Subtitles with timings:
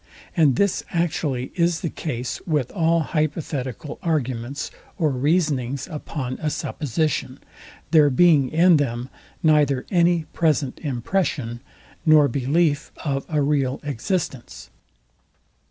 [0.35, 7.39] And this actually is the case with all hypothetical arguments, or reasonings upon a supposition;
[7.91, 9.09] there being in them,
[9.43, 11.59] neither any present impression,
[12.03, 14.71] nor belief of a real existence.